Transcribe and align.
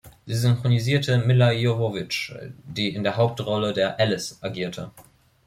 Sie 0.25 0.33
synchronisierte 0.35 1.19
Milla 1.19 1.51
Jovovich, 1.51 2.33
die 2.63 2.91
in 2.95 3.03
der 3.03 3.17
Hauptrolle 3.17 3.71
der 3.71 3.99
"Alice" 3.99 4.39
agierte. 4.41 4.89